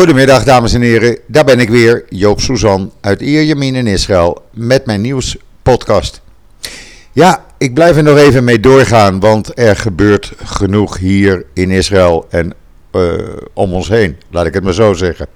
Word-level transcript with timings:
Goedemiddag 0.00 0.44
dames 0.44 0.72
en 0.72 0.80
heren, 0.80 1.18
daar 1.26 1.44
ben 1.44 1.60
ik 1.60 1.68
weer, 1.68 2.04
Joop 2.08 2.40
Suzan 2.40 2.92
uit 3.00 3.20
Ierjemien 3.20 3.74
in 3.74 3.86
Israël 3.86 4.42
met 4.50 4.86
mijn 4.86 5.00
nieuwspodcast. 5.00 6.20
Ja, 7.12 7.44
ik 7.58 7.74
blijf 7.74 7.96
er 7.96 8.02
nog 8.02 8.16
even 8.16 8.44
mee 8.44 8.60
doorgaan, 8.60 9.20
want 9.20 9.58
er 9.58 9.76
gebeurt 9.76 10.32
genoeg 10.44 10.98
hier 10.98 11.44
in 11.54 11.70
Israël 11.70 12.26
en 12.30 12.54
uh, 12.92 13.12
om 13.52 13.72
ons 13.72 13.88
heen, 13.88 14.16
laat 14.30 14.46
ik 14.46 14.54
het 14.54 14.64
maar 14.64 14.72
zo 14.72 14.92
zeggen. 14.92 15.26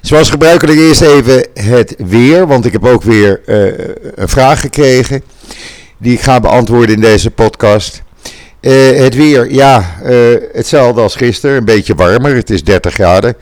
Zoals 0.00 0.30
gebruikelijk 0.30 0.78
eerst 0.78 1.02
even 1.02 1.46
het 1.54 1.94
weer, 1.98 2.46
want 2.46 2.64
ik 2.64 2.72
heb 2.72 2.84
ook 2.84 3.02
weer 3.02 3.40
uh, 3.46 3.94
een 4.14 4.28
vraag 4.28 4.60
gekregen 4.60 5.22
die 5.98 6.12
ik 6.12 6.20
ga 6.20 6.40
beantwoorden 6.40 6.94
in 6.94 7.00
deze 7.00 7.30
podcast. 7.30 8.02
Uh, 8.60 8.98
het 8.98 9.14
weer, 9.14 9.52
ja, 9.52 9.96
hetzelfde 10.52 11.00
als 11.00 11.16
gisteren, 11.16 11.56
een 11.56 11.64
beetje 11.64 11.94
warmer, 11.94 12.34
het 12.34 12.50
is 12.50 12.64
30 12.64 12.94
graden. 12.94 13.36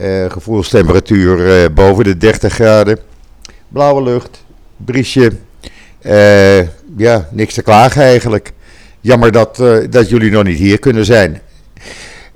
Uh, 0.00 0.30
gevoelstemperatuur 0.30 1.38
uh, 1.38 1.68
boven 1.74 2.04
de 2.04 2.16
30 2.16 2.52
graden. 2.52 2.98
Blauwe 3.68 4.02
lucht, 4.02 4.44
briesje. 4.76 5.32
Uh, 6.02 6.58
ja, 6.96 7.28
niks 7.30 7.54
te 7.54 7.62
klagen 7.62 8.02
eigenlijk. 8.02 8.52
Jammer 9.00 9.32
dat, 9.32 9.56
dat 9.90 10.08
jullie 10.08 10.30
nog 10.30 10.44
niet 10.44 10.58
hier 10.58 10.78
kunnen 10.78 11.04
zijn. 11.04 11.40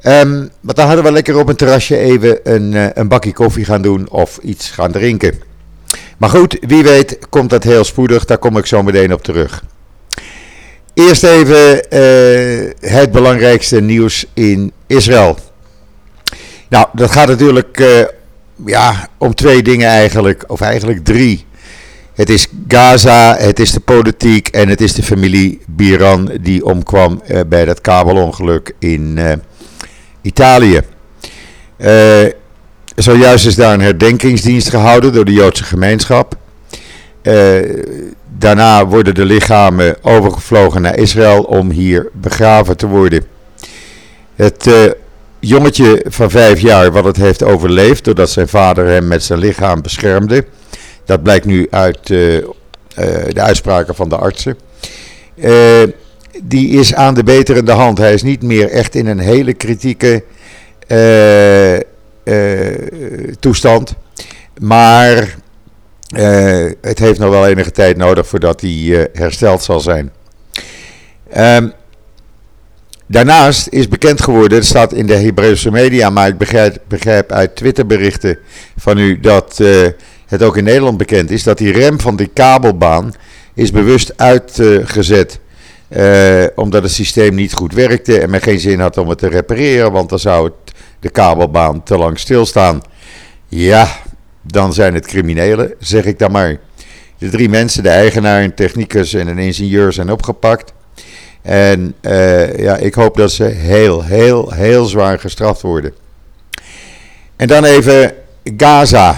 Um, 0.03 0.51
maar 0.61 0.75
dan 0.75 0.87
hadden 0.87 1.05
we 1.05 1.13
lekker 1.13 1.39
op 1.39 1.49
een 1.49 1.57
terrasje 1.57 1.97
even 1.97 2.41
een, 2.43 2.99
een 3.01 3.09
bakje 3.09 3.33
koffie 3.33 3.65
gaan 3.65 3.83
doen 3.83 4.09
of 4.11 4.39
iets 4.43 4.71
gaan 4.71 4.93
drinken. 4.93 5.41
Maar 6.19 6.31
goed, 6.31 6.57
wie 6.61 6.83
weet 6.83 7.19
komt 7.29 7.51
dat 7.51 7.65
heel 7.65 7.85
spoedig. 7.85 8.25
Daar 8.25 8.39
kom 8.39 8.57
ik 8.57 8.67
zo 8.67 8.83
meteen 8.83 9.13
op 9.13 9.23
terug. 9.23 9.65
Eerst 10.95 11.25
even 11.25 11.83
het 12.81 13.13
belangrijkste 13.13 13.81
nieuws 13.81 14.27
in 14.35 14.73
Israël. 14.87 15.37
Nou, 16.71 16.87
dat 16.93 17.11
gaat 17.11 17.29
natuurlijk 17.29 17.81
uh, 17.81 18.05
ja, 18.67 19.09
om 19.19 19.35
twee 19.35 19.63
dingen 19.63 19.89
eigenlijk, 19.89 20.45
of 20.47 20.61
eigenlijk 20.61 21.05
drie. 21.05 21.47
Het 22.15 22.31
is 22.31 22.47
Gaza, 22.69 23.37
het 23.39 23.59
is 23.61 23.73
de 23.73 23.81
politiek 23.81 24.49
en 24.49 24.69
het 24.69 24.81
is 24.81 24.93
de 24.93 25.03
familie 25.03 25.61
Biran 25.67 26.31
die 26.41 26.65
omkwam 26.65 27.23
uh, 27.27 27.41
bij 27.47 27.65
dat 27.65 27.81
kabelongeluk 27.81 28.75
in 28.79 29.17
uh, 29.19 29.33
Italië. 30.23 30.81
zojuist 32.95 33.47
is 33.47 33.55
daar 33.55 33.75
een 33.75 33.81
herdenkingsdienst 33.81 34.69
gehouden 34.69 35.13
door 35.13 35.25
de 35.25 35.33
Joodse 35.33 35.65
gemeenschap. 35.65 36.37
daarna 38.39 38.87
worden 38.87 39.15
de 39.15 39.25
lichamen 39.25 39.97
overgevlogen 40.03 40.83
naar 40.83 40.99
Israël 40.99 41.43
om 41.43 41.71
hier 41.71 42.09
begraven 42.13 42.77
te 42.77 42.87
worden. 42.87 43.25
Het 44.37 44.71
jongetje 45.41 46.05
van 46.09 46.31
vijf 46.31 46.61
jaar 46.61 46.93
wat 46.93 47.05
het 47.05 47.17
heeft 47.17 47.43
overleefd 47.43 48.05
doordat 48.05 48.31
zijn 48.31 48.49
vader 48.49 48.87
hem 48.87 49.09
met 49.09 49.23
zijn 49.23 49.39
lichaam 49.39 49.83
beschermde. 49.83 50.45
Dat 51.05 51.23
blijkt 51.23 51.45
nu 51.45 51.67
uit 51.71 52.09
uh, 52.09 52.35
uh, 52.35 52.45
de 53.29 53.41
uitspraken 53.41 53.95
van 53.95 54.09
de 54.09 54.17
artsen. 54.17 54.59
Uh, 55.35 55.83
die 56.43 56.69
is 56.69 56.95
aan 56.95 57.15
de 57.15 57.25
beterende 57.25 57.73
hand. 57.73 57.99
Hij 57.99 58.15
is 58.15 58.23
niet 58.23 58.43
meer 58.43 58.71
echt 58.71 58.95
in 58.95 59.07
een 59.07 59.19
hele 59.19 59.53
kritieke 59.53 60.25
toestand. 63.41 63.95
Maar 64.61 65.37
het 66.81 66.99
heeft 66.99 67.19
nog 67.19 67.31
wel 67.31 67.47
enige 67.47 67.71
tijd 67.71 67.97
nodig 67.97 68.27
voordat 68.27 68.61
hij 68.61 69.09
hersteld 69.13 69.63
zal 69.63 69.81
zijn. 69.81 70.13
Um, 71.37 71.73
Daarnaast 73.11 73.69
is 73.69 73.89
bekend 73.89 74.23
geworden, 74.23 74.59
het 74.59 74.67
staat 74.67 74.93
in 74.93 75.07
de 75.07 75.15
Hebreeuwse 75.15 75.71
media, 75.71 76.11
maar 76.11 76.29
ik 76.29 76.39
begrijp, 76.39 76.79
begrijp 76.89 77.33
uit 77.33 77.57
Twitterberichten 77.57 78.39
van 78.77 78.99
u 78.99 79.21
dat 79.21 79.59
uh, 79.61 79.87
het 80.27 80.43
ook 80.43 80.57
in 80.57 80.65
Nederland 80.65 80.97
bekend 80.97 81.31
is, 81.31 81.43
dat 81.43 81.59
die 81.59 81.73
rem 81.73 82.01
van 82.01 82.17
die 82.17 82.27
kabelbaan 82.27 83.15
is 83.55 83.71
bewust 83.71 84.13
uitgezet. 84.17 85.39
Uh, 85.89 86.45
omdat 86.55 86.83
het 86.83 86.93
systeem 86.93 87.35
niet 87.35 87.53
goed 87.53 87.75
werkte 87.75 88.21
en 88.21 88.31
men 88.31 88.41
geen 88.41 88.61
zin 88.61 88.81
had 88.81 88.97
om 88.97 89.09
het 89.09 89.19
te 89.19 89.29
repareren, 89.29 89.93
want 89.93 90.09
dan 90.09 90.19
zou 90.19 90.45
het, 90.45 90.75
de 91.01 91.11
kabelbaan 91.11 91.83
te 91.83 91.97
lang 91.97 92.19
stilstaan. 92.19 92.83
Ja, 93.49 93.89
dan 94.43 94.73
zijn 94.73 94.95
het 94.95 95.07
criminelen, 95.07 95.75
zeg 95.79 96.05
ik 96.05 96.19
dan 96.19 96.31
maar. 96.31 96.57
De 97.19 97.29
drie 97.29 97.49
mensen, 97.49 97.83
de 97.83 97.89
eigenaar, 97.89 98.43
een 98.43 98.55
technicus 98.55 99.15
en 99.15 99.27
een 99.27 99.39
ingenieur 99.39 99.93
zijn 99.93 100.11
opgepakt. 100.11 100.73
En 101.43 101.95
uh, 102.03 102.59
ja, 102.59 102.77
ik 102.77 102.95
hoop 102.95 103.17
dat 103.17 103.33
ze 103.33 103.45
heel, 103.45 104.05
heel, 104.05 104.53
heel 104.53 104.85
zwaar 104.85 105.19
gestraft 105.19 105.61
worden. 105.61 105.93
En 107.37 107.47
dan 107.47 107.65
even 107.65 108.13
Gaza. 108.57 109.17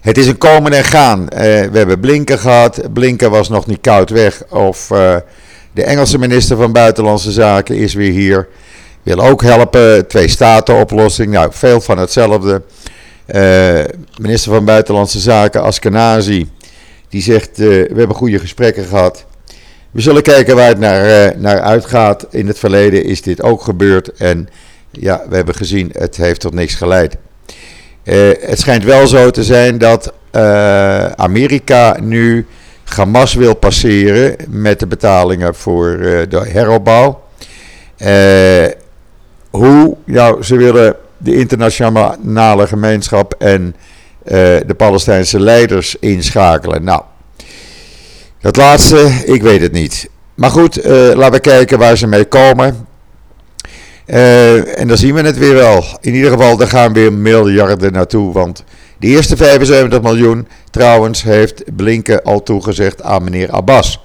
Het 0.00 0.18
is 0.18 0.26
een 0.26 0.38
komen 0.38 0.72
en 0.72 0.84
gaan. 0.84 1.20
Uh, 1.20 1.28
we 1.28 1.70
hebben 1.72 2.00
Blinken 2.00 2.38
gehad. 2.38 2.80
Blinken 2.92 3.30
was 3.30 3.48
nog 3.48 3.66
niet 3.66 3.80
koud 3.80 4.10
weg. 4.10 4.42
Of 4.48 4.90
uh, 4.90 5.16
de 5.72 5.82
Engelse 5.82 6.18
minister 6.18 6.56
van 6.56 6.72
Buitenlandse 6.72 7.32
Zaken 7.32 7.76
is 7.76 7.94
weer 7.94 8.12
hier. 8.12 8.48
Wil 9.02 9.20
ook 9.20 9.42
helpen. 9.42 10.06
Twee 10.06 10.28
staten 10.28 10.74
oplossing. 10.74 11.32
Nou, 11.32 11.48
veel 11.52 11.80
van 11.80 11.98
hetzelfde. 11.98 12.62
minister 14.20 14.52
van 14.52 14.64
Buitenlandse 14.64 15.20
Zaken 15.20 15.62
Askenazi. 15.62 16.50
Die 17.08 17.22
zegt, 17.22 17.56
we 17.56 17.92
hebben 17.94 18.16
goede 18.16 18.38
gesprekken 18.38 18.84
gehad. 18.84 19.24
We 19.96 20.02
zullen 20.02 20.22
kijken 20.22 20.56
waar 20.56 20.68
het 20.68 20.78
naar, 20.78 21.04
uh, 21.06 21.40
naar 21.40 21.60
uitgaat. 21.60 22.26
In 22.30 22.46
het 22.46 22.58
verleden 22.58 23.04
is 23.04 23.22
dit 23.22 23.42
ook 23.42 23.62
gebeurd. 23.62 24.12
En 24.12 24.48
ja, 24.90 25.22
we 25.28 25.36
hebben 25.36 25.54
gezien, 25.54 25.90
het 25.92 26.16
heeft 26.16 26.40
tot 26.40 26.54
niks 26.54 26.74
geleid. 26.74 27.16
Uh, 28.04 28.30
het 28.40 28.58
schijnt 28.58 28.84
wel 28.84 29.06
zo 29.06 29.30
te 29.30 29.44
zijn 29.44 29.78
dat 29.78 30.12
uh, 30.32 31.06
Amerika 31.06 31.96
nu 32.00 32.46
Hamas 32.84 33.34
wil 33.34 33.54
passeren 33.54 34.36
met 34.48 34.80
de 34.80 34.86
betalingen 34.86 35.54
voor 35.54 35.96
de 36.28 36.42
heropbouw. 36.48 37.22
hoe? 39.50 39.96
Nou, 40.04 40.42
ze 40.42 40.56
willen 40.56 40.96
de 41.16 41.34
internationale 41.34 42.66
gemeenschap 42.66 43.34
en 43.38 43.76
de 44.66 44.74
Palestijnse 44.76 45.40
leiders 45.40 45.96
inschakelen. 46.00 46.84
Nou, 46.84 47.02
dat 48.46 48.56
laatste, 48.56 49.22
ik 49.24 49.42
weet 49.42 49.60
het 49.60 49.72
niet. 49.72 50.08
Maar 50.34 50.50
goed, 50.50 50.78
uh, 50.78 50.84
laten 51.14 51.30
we 51.30 51.40
kijken 51.40 51.78
waar 51.78 51.96
ze 51.96 52.06
mee 52.06 52.24
komen. 52.24 52.86
Uh, 54.06 54.78
en 54.78 54.88
dan 54.88 54.96
zien 54.96 55.14
we 55.14 55.20
het 55.20 55.38
weer 55.38 55.54
wel. 55.54 55.84
In 56.00 56.14
ieder 56.14 56.30
geval, 56.30 56.60
er 56.60 56.68
gaan 56.68 56.92
weer 56.92 57.12
miljarden 57.12 57.92
naartoe. 57.92 58.32
Want 58.32 58.64
de 58.98 59.06
eerste 59.06 59.36
75 59.36 60.02
miljoen, 60.02 60.48
trouwens, 60.70 61.22
heeft 61.22 61.76
Blinken 61.76 62.22
al 62.22 62.42
toegezegd 62.42 63.02
aan 63.02 63.24
meneer 63.24 63.50
Abbas. 63.50 64.04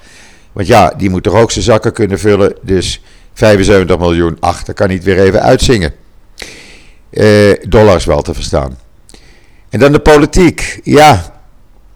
Want 0.52 0.68
ja, 0.68 0.94
die 0.98 1.10
moet 1.10 1.24
toch 1.24 1.36
ook 1.36 1.52
zijn 1.52 1.66
zakken 1.66 1.94
kunnen 1.94 2.20
vullen. 2.20 2.56
Dus 2.62 3.02
75 3.34 3.98
miljoen, 3.98 4.38
ach, 4.40 4.64
dat 4.64 4.76
kan 4.76 4.88
niet 4.90 5.04
weer 5.04 5.20
even 5.20 5.42
uitzingen. 5.42 5.94
Uh, 7.12 7.54
dollars 7.68 8.06
wel 8.06 8.22
te 8.22 8.34
verstaan. 8.34 8.78
En 9.70 9.80
dan 9.80 9.92
de 9.92 10.00
politiek. 10.00 10.80
Ja, 10.84 11.40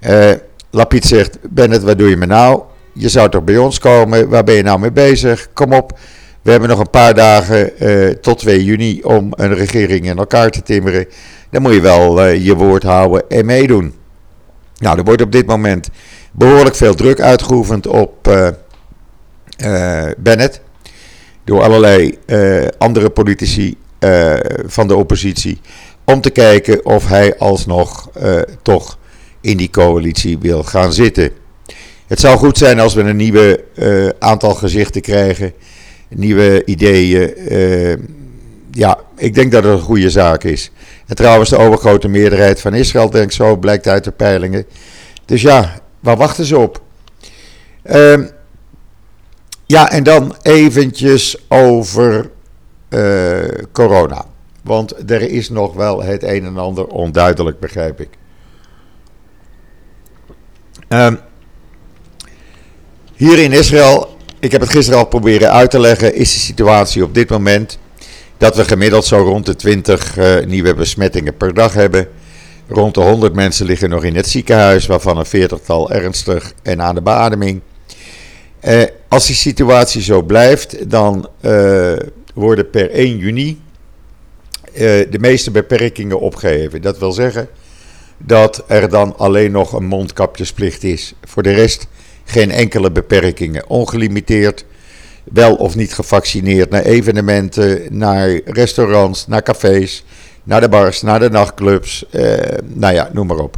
Uh, 0.00 0.30
Lapid 0.70 1.04
zegt, 1.04 1.38
Bennett, 1.50 1.82
wat 1.82 1.98
doe 1.98 2.08
je 2.08 2.16
me 2.16 2.26
nou? 2.26 2.62
Je 2.94 3.08
zou 3.08 3.28
toch 3.28 3.44
bij 3.44 3.56
ons 3.56 3.78
komen? 3.78 4.28
Waar 4.28 4.44
ben 4.44 4.54
je 4.54 4.62
nou 4.62 4.78
mee 4.78 4.92
bezig? 4.92 5.48
Kom 5.52 5.72
op, 5.72 5.98
we 6.42 6.50
hebben 6.50 6.68
nog 6.68 6.78
een 6.78 6.90
paar 6.90 7.14
dagen 7.14 7.70
uh, 7.78 8.08
tot 8.08 8.38
2 8.38 8.64
juni 8.64 9.02
om 9.02 9.28
een 9.30 9.54
regering 9.54 10.06
in 10.06 10.18
elkaar 10.18 10.50
te 10.50 10.62
timmeren. 10.62 11.06
Dan 11.50 11.62
moet 11.62 11.74
je 11.74 11.80
wel 11.80 12.26
uh, 12.26 12.44
je 12.44 12.54
woord 12.54 12.82
houden 12.82 13.22
en 13.28 13.46
meedoen. 13.46 13.94
Nou, 14.78 14.98
er 14.98 15.04
wordt 15.04 15.22
op 15.22 15.32
dit 15.32 15.46
moment 15.46 15.88
behoorlijk 16.32 16.76
veel 16.76 16.94
druk 16.94 17.20
uitgeoefend 17.20 17.86
op 17.86 18.28
Bennett. 20.18 20.60
Door 21.44 21.62
allerlei 21.62 22.18
andere 22.78 23.10
politici 23.10 23.76
van 24.66 24.88
de 24.88 24.96
oppositie. 24.96 25.60
Om 26.04 26.20
te 26.20 26.30
kijken 26.30 26.84
of 26.84 27.08
hij 27.08 27.38
alsnog 27.38 28.10
toch 28.62 28.98
in 29.40 29.56
die 29.56 29.70
coalitie 29.70 30.38
wil 30.38 30.62
gaan 30.62 30.92
zitten. 30.92 31.30
Het 32.06 32.20
zou 32.20 32.38
goed 32.38 32.58
zijn 32.58 32.80
als 32.80 32.94
we 32.94 33.00
een 33.00 33.16
nieuwe 33.16 33.64
aantal 34.18 34.54
gezichten 34.54 35.00
krijgen, 35.00 35.52
nieuwe 36.08 36.64
ideeën. 36.64 37.30
Ja, 38.70 38.98
ik 39.16 39.34
denk 39.34 39.52
dat 39.52 39.64
het 39.64 39.72
een 39.72 39.80
goede 39.80 40.10
zaak 40.10 40.44
is. 40.44 40.70
En 41.06 41.14
trouwens, 41.16 41.50
de 41.50 41.56
overgrote 41.56 42.08
meerderheid 42.08 42.60
van 42.60 42.74
Israël 42.74 43.10
denkt 43.10 43.34
zo, 43.34 43.56
blijkt 43.56 43.88
uit 43.88 44.04
de 44.04 44.10
peilingen. 44.10 44.66
Dus 45.24 45.42
ja, 45.42 45.80
waar 46.00 46.16
wachten 46.16 46.44
ze 46.44 46.58
op? 46.58 46.82
Uh, 47.84 48.18
ja, 49.72 49.90
en 49.90 50.02
dan 50.02 50.36
eventjes 50.42 51.36
over 51.48 52.30
uh, 52.90 53.38
corona. 53.72 54.24
Want 54.62 55.10
er 55.10 55.30
is 55.30 55.48
nog 55.50 55.74
wel 55.74 56.02
het 56.02 56.22
een 56.22 56.44
en 56.44 56.56
ander 56.56 56.86
onduidelijk, 56.86 57.60
begrijp 57.60 58.00
ik. 58.00 58.08
Um, 60.88 61.18
hier 63.14 63.38
in 63.38 63.52
Israël, 63.52 64.16
ik 64.40 64.52
heb 64.52 64.60
het 64.60 64.70
gisteren 64.70 64.98
al 64.98 65.06
proberen 65.06 65.52
uit 65.52 65.70
te 65.70 65.80
leggen, 65.80 66.14
is 66.14 66.32
de 66.32 66.40
situatie 66.40 67.04
op 67.04 67.14
dit 67.14 67.30
moment 67.30 67.78
dat 68.36 68.56
we 68.56 68.64
gemiddeld 68.64 69.04
zo 69.04 69.16
rond 69.16 69.46
de 69.46 69.56
20 69.56 70.16
uh, 70.16 70.38
eh, 70.38 70.46
nieuwe 70.46 70.74
besmettingen 70.74 71.36
per 71.36 71.54
dag 71.54 71.72
hebben. 71.72 72.08
Rond 72.68 72.94
de 72.94 73.00
100 73.00 73.34
mensen 73.34 73.66
liggen 73.66 73.90
nog 73.90 74.04
in 74.04 74.16
het 74.16 74.28
ziekenhuis, 74.28 74.86
waarvan 74.86 75.18
een 75.18 75.26
veertigtal 75.26 75.90
ernstig 75.90 76.52
en 76.62 76.82
aan 76.82 76.94
de 76.94 77.02
beademing. 77.02 77.60
Uh, 78.64 78.82
als 79.08 79.26
die 79.26 79.36
situatie 79.36 80.02
zo 80.02 80.22
blijft, 80.22 80.90
dan 80.90 81.28
uh, 81.40 81.92
worden 82.34 82.70
per 82.70 82.90
1 82.90 83.16
juni 83.16 83.60
de 85.10 85.18
meeste 85.20 85.50
beperkingen 85.50 86.20
opgeheven. 86.20 86.82
Dat 86.82 86.98
wil 86.98 87.12
zeggen 87.12 87.48
dat 88.18 88.64
er 88.66 88.88
dan 88.88 89.16
alleen 89.16 89.50
nog 89.50 89.72
een 89.72 89.84
mondkapjesplicht 89.84 90.84
is. 90.84 91.14
Voor 91.24 91.42
de 91.42 91.52
rest 91.52 91.86
geen 92.24 92.50
enkele 92.50 92.90
beperkingen. 92.90 93.68
Ongelimiteerd, 93.68 94.64
wel 95.24 95.54
of 95.54 95.76
niet 95.76 95.94
gevaccineerd, 95.94 96.70
naar 96.70 96.82
evenementen, 96.82 97.98
naar 97.98 98.40
restaurants, 98.44 99.26
naar 99.26 99.42
cafés, 99.42 100.04
naar 100.42 100.60
de 100.60 100.68
bars, 100.68 101.02
naar 101.02 101.20
de 101.20 101.30
nachtclubs. 101.30 102.04
Eh, 102.10 102.58
nou 102.62 102.94
ja, 102.94 103.10
noem 103.12 103.26
maar 103.26 103.38
op. 103.38 103.56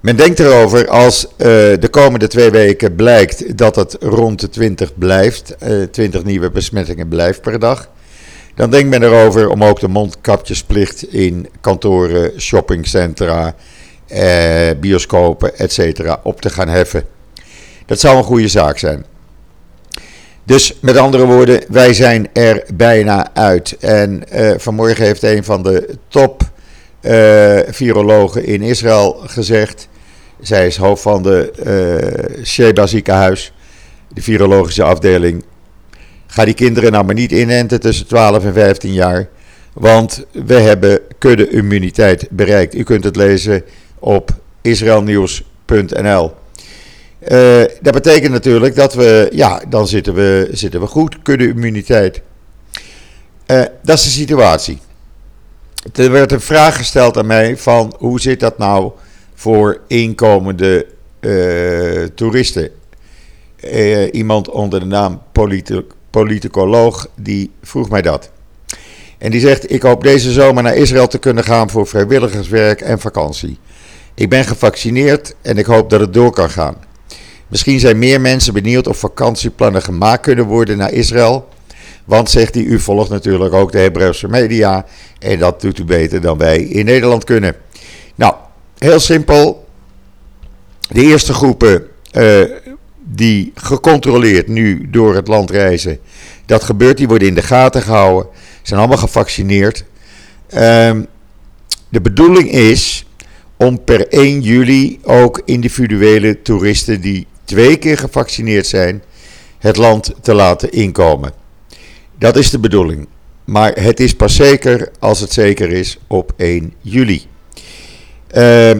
Men 0.00 0.16
denkt 0.16 0.38
erover 0.38 0.88
als 0.88 1.24
uh, 1.24 1.46
de 1.78 1.88
komende 1.90 2.26
twee 2.26 2.50
weken 2.50 2.94
blijkt 2.94 3.58
dat 3.58 3.76
het 3.76 3.96
rond 4.00 4.40
de 4.40 4.48
20 4.48 4.98
blijft, 4.98 5.54
uh, 5.62 5.82
eh, 5.82 5.90
20 5.90 6.24
nieuwe 6.24 6.50
besmettingen 6.50 7.08
blijft 7.08 7.40
per 7.40 7.58
dag. 7.58 7.88
Dan 8.54 8.70
denkt 8.70 8.88
men 8.88 9.02
erover 9.02 9.48
om 9.48 9.64
ook 9.64 9.80
de 9.80 9.88
mondkapjesplicht 9.88 11.12
in 11.12 11.48
kantoren, 11.60 12.40
shoppingcentra, 12.40 13.54
eh, 14.06 14.70
bioscopen, 14.80 15.58
etc. 15.58 16.16
op 16.22 16.40
te 16.40 16.50
gaan 16.50 16.68
heffen. 16.68 17.04
Dat 17.86 18.00
zou 18.00 18.16
een 18.16 18.24
goede 18.24 18.48
zaak 18.48 18.78
zijn. 18.78 19.04
Dus 20.44 20.78
met 20.80 20.96
andere 20.96 21.24
woorden, 21.24 21.62
wij 21.68 21.94
zijn 21.94 22.28
er 22.32 22.64
bijna 22.74 23.30
uit. 23.34 23.76
En 23.80 24.22
uh, 24.34 24.50
vanmorgen 24.56 25.04
heeft 25.04 25.22
een 25.22 25.44
van 25.44 25.62
de 25.62 25.96
top 26.08 26.42
virologen 27.70 28.44
in 28.44 28.62
Israël 28.62 29.20
gezegd. 29.26 29.88
Zij 30.42 30.66
is 30.66 30.76
hoofd 30.76 31.02
van 31.02 31.22
de 31.22 31.52
uh, 32.38 32.44
Sheba 32.44 32.86
ziekenhuis, 32.86 33.52
de 34.14 34.22
virologische 34.22 34.82
afdeling. 34.82 35.44
Ga 36.26 36.44
die 36.44 36.54
kinderen 36.54 36.92
nou 36.92 37.04
maar 37.04 37.14
niet 37.14 37.32
inenten 37.32 37.80
tussen 37.80 38.06
12 38.06 38.44
en 38.44 38.52
15 38.52 38.92
jaar. 38.92 39.28
Want 39.72 40.24
we 40.32 40.54
hebben 40.54 41.00
kudde-immuniteit 41.18 42.26
bereikt. 42.30 42.74
U 42.74 42.82
kunt 42.82 43.04
het 43.04 43.16
lezen 43.16 43.62
op 43.98 44.30
israelnieuws.nl. 44.62 46.32
Uh, 47.28 47.62
dat 47.80 47.92
betekent 47.92 48.32
natuurlijk 48.32 48.74
dat 48.74 48.94
we, 48.94 49.28
ja, 49.32 49.62
dan 49.68 49.88
zitten 49.88 50.14
we, 50.14 50.48
zitten 50.52 50.80
we 50.80 50.86
goed, 50.86 51.22
kudde-immuniteit. 51.22 52.22
Uh, 53.46 53.62
dat 53.82 53.98
is 53.98 54.04
de 54.04 54.10
situatie. 54.10 54.78
Er 55.94 56.10
werd 56.10 56.32
een 56.32 56.40
vraag 56.40 56.76
gesteld 56.76 57.16
aan 57.18 57.26
mij 57.26 57.56
van 57.56 57.94
hoe 57.98 58.20
zit 58.20 58.40
dat 58.40 58.58
nou 58.58 58.92
voor 59.40 59.80
inkomende 59.86 60.86
uh, 61.20 62.04
toeristen? 62.14 62.70
iemand 64.12 64.48
onder 64.48 64.80
de 64.80 64.86
naam 64.86 65.22
politicoloog, 66.10 67.08
die 67.16 67.50
vroeg 67.62 67.90
mij 67.90 68.02
dat. 68.02 68.30
En 69.18 69.30
die 69.30 69.40
zegt: 69.40 69.72
Ik 69.72 69.82
hoop 69.82 70.02
deze 70.02 70.32
zomer 70.32 70.62
naar 70.62 70.74
Israël 70.74 71.06
te 71.06 71.18
kunnen 71.18 71.44
gaan 71.44 71.70
voor 71.70 71.86
vrijwilligerswerk 71.86 72.80
en 72.80 73.00
vakantie. 73.00 73.58
Ik 74.14 74.28
ben 74.28 74.44
gevaccineerd 74.44 75.34
en 75.42 75.58
ik 75.58 75.66
hoop 75.66 75.90
dat 75.90 76.00
het 76.00 76.14
door 76.14 76.32
kan 76.32 76.50
gaan. 76.50 76.76
Misschien 77.48 77.80
zijn 77.80 77.98
meer 77.98 78.20
mensen 78.20 78.52
benieuwd 78.52 78.86
of 78.86 78.98
vakantieplannen 78.98 79.82
gemaakt 79.82 80.22
kunnen 80.22 80.44
worden 80.44 80.76
naar 80.76 80.92
Israël. 80.92 81.48
Want, 82.04 82.30
zegt 82.30 82.54
hij, 82.54 82.64
u 82.64 82.80
volgt 82.80 83.10
natuurlijk 83.10 83.54
ook 83.54 83.72
de 83.72 83.78
Hebreeuwse 83.78 84.28
media. 84.28 84.86
En 85.18 85.38
dat 85.38 85.60
doet 85.60 85.78
u 85.78 85.84
beter 85.84 86.20
dan 86.20 86.38
wij 86.38 86.62
in 86.62 86.84
Nederland 86.84 87.24
kunnen. 87.24 87.54
Nou, 88.14 88.34
heel 88.80 89.00
simpel. 89.00 89.68
De 90.88 91.02
eerste 91.02 91.32
groepen 91.32 91.86
uh, 92.12 92.44
die 92.98 93.52
gecontroleerd 93.54 94.48
nu 94.48 94.90
door 94.90 95.14
het 95.14 95.28
land 95.28 95.50
reizen. 95.50 95.98
Dat 96.46 96.62
gebeurt, 96.62 96.96
die 96.96 97.08
worden 97.08 97.28
in 97.28 97.34
de 97.34 97.42
gaten 97.42 97.82
gehouden. 97.82 98.30
Zijn 98.62 98.80
allemaal 98.80 98.98
gevaccineerd. 98.98 99.84
Um, 100.54 101.06
de 101.88 102.00
bedoeling 102.00 102.50
is 102.50 103.06
om 103.56 103.84
per 103.84 104.08
1 104.08 104.40
juli 104.40 104.98
ook 105.02 105.42
individuele 105.44 106.42
toeristen 106.42 107.00
die 107.00 107.26
twee 107.44 107.76
keer 107.76 107.98
gevaccineerd 107.98 108.66
zijn, 108.66 109.02
het 109.58 109.76
land 109.76 110.12
te 110.22 110.34
laten 110.34 110.70
inkomen. 110.70 111.32
Dat 112.18 112.36
is 112.36 112.50
de 112.50 112.58
bedoeling. 112.58 113.08
Maar 113.44 113.72
het 113.72 114.00
is 114.00 114.14
pas 114.14 114.34
zeker 114.34 114.90
als 114.98 115.20
het 115.20 115.32
zeker 115.32 115.72
is 115.72 115.98
op 116.06 116.32
1 116.36 116.74
juli. 116.80 117.26
Uh, 118.34 118.70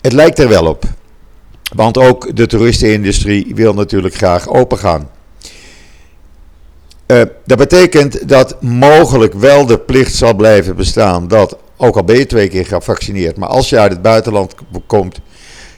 het 0.00 0.12
lijkt 0.12 0.38
er 0.38 0.48
wel 0.48 0.66
op. 0.66 0.84
Want 1.74 1.98
ook 1.98 2.36
de 2.36 2.46
toeristenindustrie 2.46 3.52
wil 3.54 3.74
natuurlijk 3.74 4.14
graag 4.14 4.48
opengaan. 4.48 5.10
Uh, 7.06 7.22
dat 7.44 7.58
betekent 7.58 8.28
dat 8.28 8.62
mogelijk 8.62 9.34
wel 9.34 9.66
de 9.66 9.78
plicht 9.78 10.14
zal 10.14 10.34
blijven 10.34 10.76
bestaan 10.76 11.28
dat, 11.28 11.56
ook 11.76 11.96
al 11.96 12.04
ben 12.04 12.18
je 12.18 12.26
twee 12.26 12.48
keer 12.48 12.66
gevaccineerd, 12.66 13.36
maar 13.36 13.48
als 13.48 13.68
je 13.68 13.78
uit 13.78 13.92
het 13.92 14.02
buitenland 14.02 14.54
komt, 14.86 15.20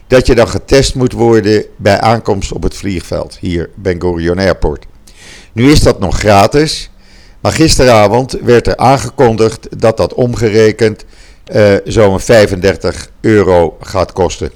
dat 0.06 0.26
je 0.26 0.35
dan 0.35 0.49
getest 0.49 0.94
moet 0.94 1.12
worden 1.12 1.64
bij 1.76 2.00
aankomst 2.00 2.52
op 2.52 2.62
het 2.62 2.75
vliegveld, 2.75 3.37
hier 3.40 3.71
Ben 3.75 4.00
Gurion 4.00 4.38
Airport. 4.38 4.87
Nu 5.52 5.71
is 5.71 5.80
dat 5.80 5.99
nog 5.99 6.18
gratis, 6.18 6.90
maar 7.40 7.52
gisteravond 7.52 8.37
werd 8.42 8.66
er 8.66 8.76
aangekondigd 8.76 9.80
dat 9.80 9.97
dat 9.97 10.14
omgerekend 10.14 11.04
uh, 11.54 11.75
zo'n 11.84 12.20
35 12.20 13.11
euro 13.20 13.76
gaat 13.80 14.12
kosten. 14.12 14.52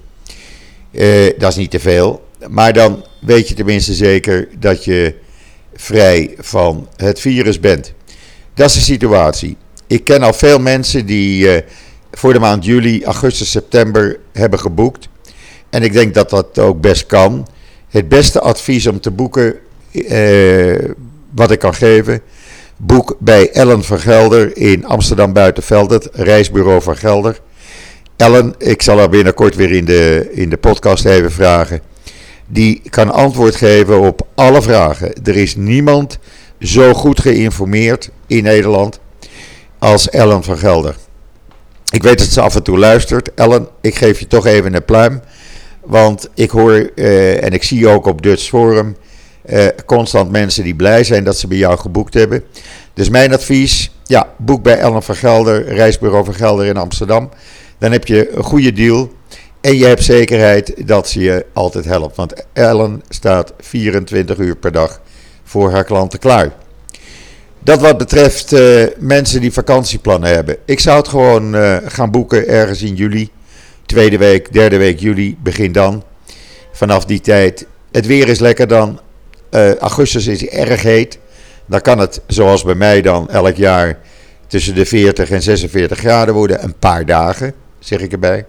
Uh, 0.90 1.30
dat 1.38 1.50
is 1.50 1.56
niet 1.56 1.70
te 1.70 1.80
veel. 1.80 2.24
Maar 2.48 2.72
dan 2.72 3.04
weet 3.20 3.48
je 3.48 3.54
tenminste 3.54 3.94
zeker 3.94 4.48
dat 4.58 4.84
je 4.84 5.14
vrij 5.74 6.34
van 6.38 6.88
het 6.96 7.20
virus 7.20 7.60
bent. 7.60 7.92
Dat 8.54 8.68
is 8.68 8.74
de 8.74 8.80
situatie. 8.80 9.56
Ik 9.86 10.04
ken 10.04 10.22
al 10.22 10.32
veel 10.32 10.58
mensen 10.58 11.06
die 11.06 11.46
uh, 11.46 11.60
voor 12.12 12.32
de 12.32 12.38
maand 12.38 12.64
juli, 12.64 13.04
augustus, 13.04 13.50
september 13.50 14.18
hebben 14.32 14.58
geboekt. 14.58 15.08
En 15.70 15.82
ik 15.82 15.92
denk 15.92 16.14
dat 16.14 16.30
dat 16.30 16.58
ook 16.58 16.80
best 16.80 17.06
kan. 17.06 17.46
Het 17.88 18.08
beste 18.08 18.40
advies 18.40 18.86
om 18.86 19.00
te 19.00 19.10
boeken, 19.10 19.54
wat 21.34 21.50
ik 21.50 21.58
kan 21.58 21.74
geven, 21.74 22.20
boek 22.76 23.16
bij 23.18 23.50
Ellen 23.50 23.84
van 23.84 23.98
Gelder 23.98 24.56
in 24.56 24.84
Amsterdam 24.84 25.32
Buitenveld, 25.32 25.90
het 25.90 26.08
reisbureau 26.12 26.82
van 26.82 26.96
Gelder. 26.96 27.40
Ellen, 28.16 28.54
ik 28.58 28.82
zal 28.82 28.98
haar 28.98 29.08
binnenkort 29.08 29.54
weer 29.54 29.72
in 29.72 29.84
de, 29.84 30.30
in 30.32 30.50
de 30.50 30.56
podcast 30.56 31.04
even 31.04 31.32
vragen. 31.32 31.80
Die 32.46 32.82
kan 32.90 33.12
antwoord 33.12 33.56
geven 33.56 34.00
op 34.00 34.26
alle 34.34 34.62
vragen. 34.62 35.12
Er 35.24 35.36
is 35.36 35.56
niemand 35.56 36.18
zo 36.60 36.92
goed 36.94 37.20
geïnformeerd 37.20 38.10
in 38.26 38.42
Nederland 38.42 39.00
als 39.78 40.10
Ellen 40.10 40.42
van 40.42 40.58
Gelder. 40.58 40.96
Ik 41.92 42.02
weet 42.02 42.18
dat 42.18 42.28
ze 42.28 42.40
af 42.40 42.54
en 42.54 42.62
toe 42.62 42.78
luistert. 42.78 43.34
Ellen, 43.34 43.68
ik 43.80 43.94
geef 43.94 44.18
je 44.18 44.26
toch 44.26 44.46
even 44.46 44.74
een 44.74 44.84
pluim. 44.84 45.20
Want 45.84 46.28
ik 46.34 46.50
hoor 46.50 46.90
uh, 46.94 47.44
en 47.44 47.50
ik 47.50 47.62
zie 47.62 47.88
ook 47.88 48.06
op 48.06 48.22
Dutch 48.22 48.48
Forum 48.48 48.96
uh, 49.48 49.66
constant 49.86 50.30
mensen 50.30 50.64
die 50.64 50.74
blij 50.74 51.04
zijn 51.04 51.24
dat 51.24 51.38
ze 51.38 51.46
bij 51.46 51.56
jou 51.56 51.78
geboekt 51.78 52.14
hebben. 52.14 52.44
Dus 52.94 53.08
mijn 53.08 53.32
advies, 53.32 53.90
ja, 54.04 54.32
boek 54.36 54.62
bij 54.62 54.78
Ellen 54.78 55.02
van 55.02 55.16
Gelder, 55.16 55.74
Reisbureau 55.74 56.24
van 56.24 56.34
Gelder 56.34 56.66
in 56.66 56.76
Amsterdam. 56.76 57.30
Dan 57.78 57.92
heb 57.92 58.06
je 58.06 58.36
een 58.36 58.42
goede 58.42 58.72
deal. 58.72 59.12
En 59.60 59.76
je 59.76 59.84
hebt 59.84 60.04
zekerheid 60.04 60.86
dat 60.86 61.08
ze 61.08 61.20
je 61.20 61.46
altijd 61.52 61.84
helpt. 61.84 62.16
Want 62.16 62.44
Ellen 62.52 63.02
staat 63.08 63.52
24 63.58 64.38
uur 64.38 64.56
per 64.56 64.72
dag 64.72 65.00
voor 65.44 65.70
haar 65.70 65.84
klanten 65.84 66.18
klaar. 66.18 66.52
Dat 67.66 67.80
wat 67.80 67.98
betreft 67.98 68.52
uh, 68.52 68.84
mensen 68.98 69.40
die 69.40 69.52
vakantieplannen 69.52 70.30
hebben. 70.30 70.56
Ik 70.64 70.80
zou 70.80 70.96
het 70.96 71.08
gewoon 71.08 71.54
uh, 71.54 71.76
gaan 71.86 72.10
boeken 72.10 72.48
ergens 72.48 72.82
in 72.82 72.94
juli. 72.94 73.30
Tweede 73.86 74.18
week, 74.18 74.52
derde 74.52 74.76
week 74.76 74.98
juli, 75.00 75.36
begin 75.42 75.72
dan. 75.72 76.02
Vanaf 76.72 77.04
die 77.04 77.20
tijd. 77.20 77.66
Het 77.92 78.06
weer 78.06 78.28
is 78.28 78.38
lekker 78.38 78.66
dan. 78.66 79.00
Uh, 79.50 79.74
augustus 79.74 80.26
is 80.26 80.46
erg 80.46 80.82
heet. 80.82 81.18
Dan 81.66 81.80
kan 81.80 81.98
het, 81.98 82.20
zoals 82.26 82.62
bij 82.62 82.74
mij 82.74 83.02
dan, 83.02 83.30
elk 83.30 83.56
jaar 83.56 83.98
tussen 84.46 84.74
de 84.74 84.86
40 84.86 85.30
en 85.30 85.42
46 85.42 85.98
graden 85.98 86.34
worden. 86.34 86.64
Een 86.64 86.78
paar 86.78 87.06
dagen, 87.06 87.54
zeg 87.78 88.00
ik 88.00 88.12
erbij. 88.12 88.46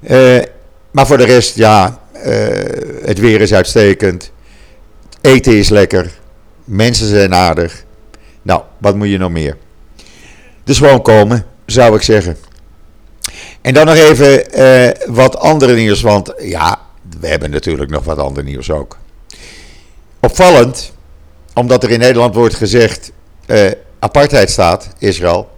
Uh, 0.00 0.42
maar 0.90 1.06
voor 1.06 1.18
de 1.18 1.24
rest, 1.24 1.56
ja, 1.56 2.00
uh, 2.14 2.22
het 3.04 3.18
weer 3.18 3.40
is 3.40 3.54
uitstekend. 3.54 4.32
Eten 5.20 5.56
is 5.58 5.68
lekker. 5.68 6.10
Mensen 6.64 7.06
zijn 7.06 7.34
aardig. 7.34 7.84
Nou, 8.42 8.62
wat 8.78 8.96
moet 8.96 9.08
je 9.08 9.18
nog 9.18 9.30
meer? 9.30 9.56
Dus 10.64 10.78
gewoon 10.78 11.02
komen, 11.02 11.46
zou 11.66 11.96
ik 11.96 12.02
zeggen. 12.02 12.36
En 13.60 13.74
dan 13.74 13.86
nog 13.86 13.94
even 13.94 14.44
wat 15.14 15.36
andere 15.36 15.74
nieuws, 15.74 16.00
want 16.00 16.32
ja, 16.38 16.80
we 17.20 17.26
hebben 17.26 17.50
natuurlijk 17.50 17.90
nog 17.90 18.04
wat 18.04 18.18
ander 18.18 18.44
nieuws 18.44 18.70
ook. 18.70 18.96
Opvallend, 20.20 20.92
omdat 21.54 21.82
er 21.82 21.90
in 21.90 21.98
Nederland 21.98 22.34
wordt 22.34 22.54
gezegd 22.54 23.12
uh, 23.46 23.70
apartheid 23.98 24.50
staat, 24.50 24.88
Israël. 24.98 25.50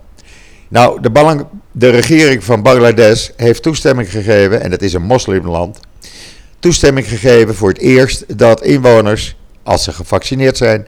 Nou, 0.68 1.00
de, 1.00 1.44
de 1.72 1.88
regering 1.88 2.44
van 2.44 2.62
Bangladesh 2.62 3.28
heeft 3.36 3.62
toestemming 3.62 4.10
gegeven, 4.10 4.60
en 4.60 4.70
het 4.70 4.82
is 4.82 4.92
een 4.92 5.02
moslimland, 5.02 5.80
toestemming 6.58 7.08
gegeven 7.08 7.54
voor 7.54 7.68
het 7.68 7.78
eerst 7.78 8.38
dat 8.38 8.62
inwoners, 8.62 9.36
als 9.62 9.84
ze 9.84 9.92
gevaccineerd 9.92 10.56
zijn, 10.56 10.86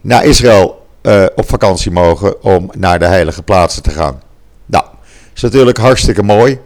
naar 0.00 0.24
Israël 0.24 0.86
uh, 1.02 1.26
op 1.34 1.48
vakantie 1.48 1.90
mogen 1.90 2.42
om 2.42 2.70
naar 2.76 2.98
de 2.98 3.06
heilige 3.06 3.42
plaatsen 3.42 3.82
te 3.82 3.90
gaan. 3.90 4.22
Nou, 4.66 4.84
is 5.34 5.42
natuurlijk 5.42 5.78
hartstikke 5.78 6.22
mooi. 6.22 6.58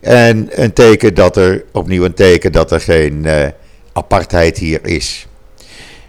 En 0.00 0.48
een 0.50 0.72
teken 0.72 1.14
dat 1.14 1.36
er, 1.36 1.64
opnieuw 1.72 2.04
een 2.04 2.14
teken 2.14 2.52
dat 2.52 2.70
er 2.72 2.80
geen 2.80 3.24
uh, 3.24 3.46
apartheid 3.92 4.58
hier 4.58 4.86
is. 4.86 5.26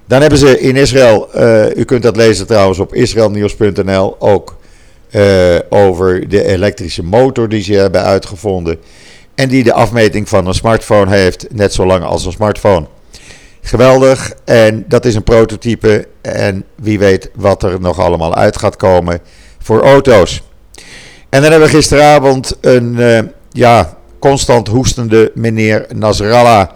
Dan 0.09 0.21
hebben 0.21 0.39
ze 0.39 0.59
in 0.59 0.75
Israël, 0.75 1.29
uh, 1.35 1.75
u 1.75 1.83
kunt 1.83 2.03
dat 2.03 2.15
lezen 2.15 2.47
trouwens 2.47 2.79
op 2.79 2.93
israelnieuws.nl, 2.93 4.15
ook 4.19 4.57
uh, 5.11 5.55
over 5.69 6.29
de 6.29 6.43
elektrische 6.43 7.03
motor 7.03 7.49
die 7.49 7.63
ze 7.63 7.73
hebben 7.73 8.03
uitgevonden. 8.03 8.77
En 9.35 9.49
die 9.49 9.63
de 9.63 9.73
afmeting 9.73 10.29
van 10.29 10.47
een 10.47 10.53
smartphone 10.53 11.11
heeft, 11.11 11.47
net 11.51 11.73
zo 11.73 11.85
lang 11.85 12.03
als 12.03 12.25
een 12.25 12.31
smartphone. 12.31 12.85
Geweldig. 13.61 14.33
En 14.45 14.85
dat 14.87 15.05
is 15.05 15.15
een 15.15 15.23
prototype. 15.23 16.07
En 16.21 16.63
wie 16.75 16.99
weet 16.99 17.29
wat 17.35 17.63
er 17.63 17.81
nog 17.81 17.99
allemaal 17.99 18.35
uit 18.35 18.57
gaat 18.57 18.75
komen 18.75 19.19
voor 19.59 19.81
auto's. 19.81 20.43
En 21.29 21.41
dan 21.41 21.51
hebben 21.51 21.69
we 21.69 21.75
gisteravond 21.75 22.57
een 22.61 22.95
uh, 22.97 23.19
ja, 23.51 23.97
constant 24.19 24.67
hoestende 24.67 25.31
meneer 25.35 25.85
Nasrallah 25.95 26.69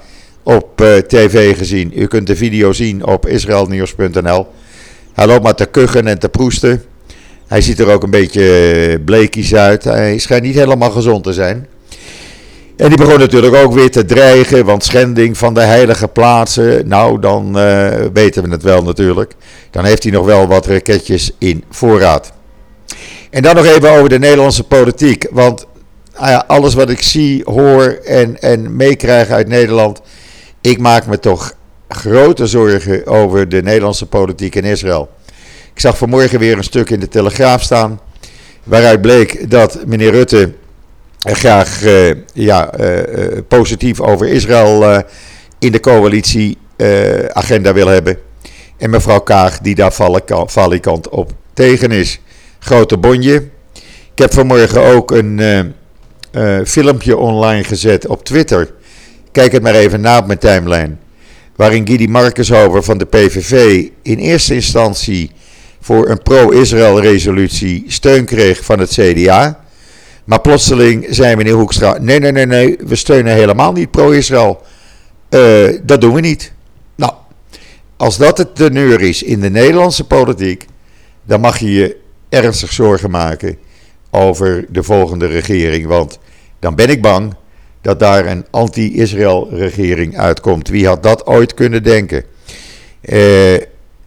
op 0.43 0.81
uh, 0.81 0.97
tv 0.97 1.57
gezien. 1.57 1.91
U 1.95 2.07
kunt 2.07 2.27
de 2.27 2.35
video 2.35 2.73
zien 2.73 3.05
op 3.05 3.27
israelnieuws.nl. 3.27 4.47
Hij 5.13 5.27
loopt 5.27 5.43
maar 5.43 5.55
te 5.55 5.65
kuchen 5.65 6.07
en 6.07 6.19
te 6.19 6.29
proesten. 6.29 6.83
Hij 7.47 7.61
ziet 7.61 7.79
er 7.79 7.91
ook 7.91 8.03
een 8.03 8.09
beetje 8.09 9.01
bleekies 9.05 9.55
uit. 9.55 9.83
Hij 9.83 10.17
schijnt 10.17 10.43
niet 10.43 10.55
helemaal 10.55 10.91
gezond 10.91 11.23
te 11.23 11.33
zijn. 11.33 11.67
En 12.77 12.89
die 12.89 12.97
begon 12.97 13.19
natuurlijk 13.19 13.55
ook 13.55 13.73
weer 13.73 13.91
te 13.91 14.05
dreigen, 14.05 14.65
want 14.65 14.83
schending 14.83 15.37
van 15.37 15.53
de 15.53 15.61
heilige 15.61 16.07
plaatsen, 16.07 16.87
nou 16.87 17.19
dan 17.19 17.57
uh, 17.57 17.87
weten 18.13 18.43
we 18.43 18.49
het 18.49 18.63
wel 18.63 18.83
natuurlijk. 18.83 19.33
Dan 19.71 19.85
heeft 19.85 20.03
hij 20.03 20.11
nog 20.11 20.25
wel 20.25 20.47
wat 20.47 20.65
raketjes 20.65 21.31
in 21.37 21.63
voorraad. 21.69 22.33
En 23.29 23.41
dan 23.41 23.55
nog 23.55 23.65
even 23.65 23.89
over 23.89 24.09
de 24.09 24.19
Nederlandse 24.19 24.63
politiek, 24.63 25.27
want 25.31 25.65
uh, 26.21 26.39
alles 26.47 26.73
wat 26.73 26.89
ik 26.89 27.01
zie, 27.01 27.41
hoor 27.43 27.99
en, 28.05 28.39
en 28.41 28.75
meekrijg 28.75 29.29
uit 29.29 29.47
Nederland, 29.47 30.01
ik 30.63 30.79
maak 30.79 31.05
me 31.05 31.19
toch 31.19 31.53
grote 31.87 32.47
zorgen 32.47 33.05
over 33.07 33.49
de 33.49 33.61
Nederlandse 33.61 34.05
politiek 34.05 34.55
in 34.55 34.63
Israël. 34.63 35.09
Ik 35.73 35.79
zag 35.79 35.97
vanmorgen 35.97 36.39
weer 36.39 36.57
een 36.57 36.63
stuk 36.63 36.89
in 36.89 36.99
de 36.99 37.07
Telegraaf 37.07 37.61
staan, 37.61 37.99
waaruit 38.63 39.01
bleek 39.01 39.49
dat 39.49 39.85
meneer 39.85 40.11
Rutte 40.11 40.53
graag 41.23 41.83
uh, 41.83 42.13
ja, 42.33 42.79
uh, 42.79 42.97
positief 43.47 44.01
over 44.01 44.27
Israël 44.27 45.03
in 45.59 45.71
de 45.71 45.79
coalitieagenda 45.79 47.73
wil 47.73 47.87
hebben. 47.87 48.17
En 48.77 48.89
mevrouw 48.89 49.19
Kaag 49.19 49.59
die 49.59 49.75
daar 49.75 49.93
valikant 50.45 51.09
op 51.09 51.31
tegen 51.53 51.91
is. 51.91 52.19
Grote 52.59 52.97
bonje. 52.97 53.35
Ik 54.13 54.19
heb 54.19 54.33
vanmorgen 54.33 54.81
ook 54.81 55.11
een 55.11 55.73
filmpje 56.65 57.17
online 57.17 57.63
gezet 57.63 58.07
op 58.07 58.25
Twitter. 58.25 58.73
Kijk 59.33 59.51
het 59.51 59.63
maar 59.63 59.75
even 59.75 60.01
na 60.01 60.17
op 60.17 60.25
mijn 60.25 60.39
timeline. 60.39 60.95
Waarin 61.55 61.87
Guidy 61.87 62.05
Markenshover 62.05 62.83
van 62.83 62.97
de 62.97 63.05
PVV 63.05 63.87
in 64.01 64.17
eerste 64.17 64.53
instantie 64.53 65.31
voor 65.81 66.09
een 66.09 66.21
pro-Israël 66.21 67.01
resolutie 67.01 67.83
steun 67.87 68.25
kreeg 68.25 68.65
van 68.65 68.79
het 68.79 68.89
CDA. 68.89 69.59
Maar 70.23 70.41
plotseling 70.41 71.05
zei 71.09 71.35
meneer 71.35 71.53
Hoekstra: 71.53 71.97
nee, 72.01 72.19
nee, 72.19 72.31
nee, 72.31 72.45
nee, 72.45 72.77
we 72.85 72.95
steunen 72.95 73.33
helemaal 73.33 73.71
niet 73.71 73.91
pro-Israël. 73.91 74.61
Uh, 75.29 75.79
dat 75.83 76.01
doen 76.01 76.13
we 76.13 76.19
niet. 76.19 76.53
Nou, 76.95 77.13
als 77.97 78.17
dat 78.17 78.37
het 78.37 78.55
teneur 78.55 79.01
is 79.01 79.23
in 79.23 79.39
de 79.39 79.49
Nederlandse 79.49 80.03
politiek, 80.03 80.65
dan 81.23 81.41
mag 81.41 81.57
je 81.57 81.71
je 81.71 81.97
ernstig 82.29 82.71
zorgen 82.71 83.11
maken 83.11 83.57
over 84.11 84.65
de 84.69 84.83
volgende 84.83 85.25
regering. 85.25 85.87
Want 85.87 86.19
dan 86.59 86.75
ben 86.75 86.89
ik 86.89 87.01
bang 87.01 87.33
dat 87.83 87.99
daar 87.99 88.25
een 88.25 88.45
anti-Israël 88.49 89.47
regering 89.51 90.17
uitkomt. 90.17 90.67
Wie 90.67 90.87
had 90.87 91.03
dat 91.03 91.25
ooit 91.25 91.53
kunnen 91.53 91.83
denken? 91.83 92.23
Uh, 93.01 93.57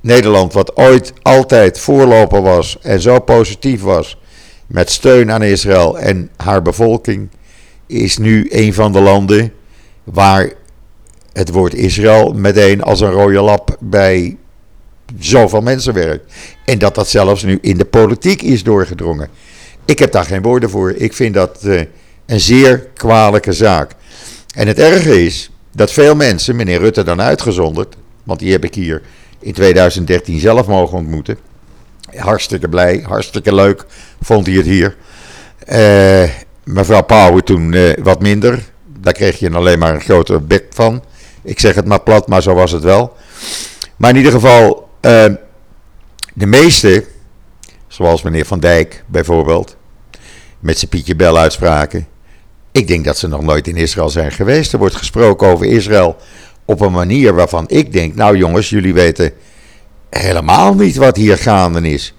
Nederland, 0.00 0.52
wat 0.52 0.76
ooit 0.76 1.12
altijd 1.22 1.78
voorloper 1.78 2.42
was 2.42 2.78
en 2.82 3.00
zo 3.00 3.20
positief 3.20 3.82
was 3.82 4.18
met 4.66 4.90
steun 4.90 5.32
aan 5.32 5.42
Israël 5.42 5.98
en 5.98 6.30
haar 6.36 6.62
bevolking, 6.62 7.28
is 7.86 8.18
nu 8.18 8.46
een 8.50 8.74
van 8.74 8.92
de 8.92 9.00
landen 9.00 9.52
waar 10.04 10.52
het 11.32 11.50
woord 11.50 11.74
Israël 11.74 12.32
meteen 12.32 12.82
als 12.82 13.00
een 13.00 13.10
rode 13.10 13.40
lap 13.40 13.76
bij 13.80 14.36
zoveel 15.18 15.60
mensen 15.60 15.94
werkt. 15.94 16.32
En 16.64 16.78
dat 16.78 16.94
dat 16.94 17.08
zelfs 17.08 17.42
nu 17.42 17.58
in 17.60 17.76
de 17.78 17.84
politiek 17.84 18.42
is 18.42 18.62
doorgedrongen. 18.62 19.28
Ik 19.84 19.98
heb 19.98 20.12
daar 20.12 20.24
geen 20.24 20.42
woorden 20.42 20.70
voor. 20.70 20.92
Ik 20.92 21.12
vind 21.12 21.34
dat 21.34 21.60
uh, 21.64 21.80
een 22.26 22.40
zeer 22.40 22.88
kwalijke 22.94 23.52
zaak. 23.52 23.90
En 24.54 24.66
het 24.66 24.78
erge 24.78 25.24
is 25.24 25.50
dat 25.72 25.92
veel 25.92 26.14
mensen, 26.14 26.56
meneer 26.56 26.78
Rutte 26.78 27.02
dan 27.04 27.20
uitgezonderd, 27.20 27.96
want 28.24 28.38
die 28.38 28.52
heb 28.52 28.64
ik 28.64 28.74
hier 28.74 29.02
in 29.38 29.52
2013 29.52 30.38
zelf 30.40 30.66
mogen 30.66 30.98
ontmoeten. 30.98 31.38
Hartstikke 32.16 32.68
blij, 32.68 33.04
hartstikke 33.06 33.54
leuk 33.54 33.84
vond 34.20 34.46
hij 34.46 34.54
het 34.54 34.66
hier. 34.66 34.96
Uh, 35.68 36.30
mevrouw 36.64 37.02
Pauwen 37.02 37.44
toen 37.44 37.72
uh, 37.72 37.92
wat 38.02 38.20
minder. 38.20 38.62
Daar 39.00 39.12
kreeg 39.12 39.38
je 39.38 39.50
alleen 39.50 39.78
maar 39.78 39.94
een 39.94 40.00
grotere 40.00 40.40
bek 40.40 40.64
van. 40.70 41.04
Ik 41.42 41.60
zeg 41.60 41.74
het 41.74 41.86
maar 41.86 42.00
plat, 42.00 42.28
maar 42.28 42.42
zo 42.42 42.54
was 42.54 42.72
het 42.72 42.82
wel. 42.82 43.16
Maar 43.96 44.10
in 44.10 44.16
ieder 44.16 44.32
geval, 44.32 44.88
uh, 45.00 45.24
de 46.34 46.46
meeste, 46.46 47.04
zoals 47.88 48.22
meneer 48.22 48.44
Van 48.44 48.60
Dijk 48.60 49.04
bijvoorbeeld, 49.06 49.76
met 50.58 50.78
zijn 50.78 50.90
Pietje 50.90 51.16
Bel 51.16 51.38
uitspraken. 51.38 52.06
Ik 52.76 52.88
denk 52.88 53.04
dat 53.04 53.18
ze 53.18 53.28
nog 53.28 53.42
nooit 53.42 53.68
in 53.68 53.76
Israël 53.76 54.08
zijn 54.08 54.32
geweest. 54.32 54.72
Er 54.72 54.78
wordt 54.78 54.94
gesproken 54.94 55.48
over 55.48 55.66
Israël 55.66 56.16
op 56.64 56.80
een 56.80 56.92
manier 56.92 57.34
waarvan 57.34 57.64
ik 57.68 57.92
denk, 57.92 58.14
nou 58.14 58.36
jongens, 58.36 58.70
jullie 58.70 58.94
weten 58.94 59.32
helemaal 60.10 60.74
niet 60.74 60.96
wat 60.96 61.16
hier 61.16 61.38
gaande 61.38 61.90
is. 61.90 62.14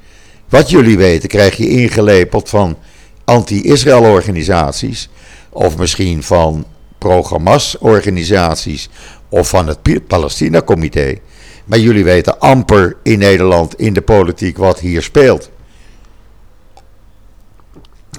Wat 0.50 0.70
jullie 0.70 0.98
weten 0.98 1.30
krijg 1.30 1.58
je 1.58 1.70
ingelepeld 1.70 2.50
van 2.50 2.78
anti-Israël 3.26 4.02
organisaties 4.02 5.10
of 5.50 5.78
misschien 5.78 6.24
van 6.24 6.66
programma's 6.98 7.76
organisaties 7.80 8.90
of 9.30 9.50
van 9.50 9.68
het 9.68 10.08
Palestina-comité. 10.08 11.18
Maar 11.66 11.80
jullie 11.80 12.04
weten 12.04 12.40
amper 12.40 12.98
in 13.04 13.20
Nederland 13.20 13.76
in 13.76 13.94
de 13.94 14.02
politiek 14.02 14.58
wat 14.58 14.80
hier 14.80 15.02
speelt. 15.02 15.50